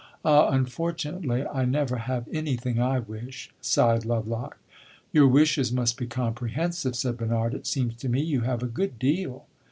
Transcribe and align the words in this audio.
"Ah, 0.25 0.49
unfortunately 0.49 1.45
I 1.45 1.63
never 1.63 1.97
have 1.97 2.27
anything 2.33 2.79
I 2.81 2.97
wish!" 2.97 3.51
sighed 3.61 4.03
Lovelock. 4.03 4.57
"Your 5.13 5.27
wishes 5.27 5.71
must 5.71 5.95
be 5.95 6.07
comprehensive," 6.07 6.95
said 6.95 7.17
Bernard. 7.17 7.53
"It 7.53 7.67
seems 7.67 7.97
to 7.97 8.09
me 8.09 8.19
you 8.23 8.41
have 8.41 8.63
a 8.63 8.65
good 8.65 8.97
deal." 8.97 9.45